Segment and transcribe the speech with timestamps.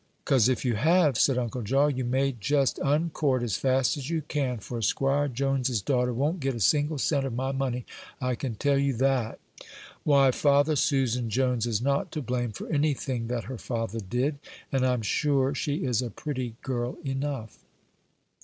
[0.25, 4.09] "'Cause if you have," said Uncle Jaw, "you may jest un court as fast as
[4.09, 7.85] you can; for 'Squire Jones's daughter won't get a single cent of my money,
[8.19, 9.37] I can tell you that."
[10.03, 14.39] "Why, father, Susan Jones is not to blame for any thing that her father did;
[14.71, 17.59] and I'm sure she is a pretty girl enough."